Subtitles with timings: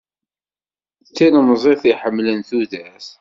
[1.03, 3.07] D tilemẓit iḥemmlen tudert.